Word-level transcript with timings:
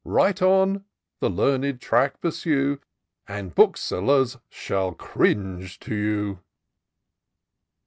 Write 0.03 0.41
on— 0.41 0.83
the 1.19 1.29
learned 1.29 1.79
track 1.79 2.19
pursue— 2.21 2.79
And 3.27 3.53
booksellers 3.53 4.37
shall 4.49 4.95
cringe 4.95 5.79
to 5.81 5.93
you." 5.93 6.39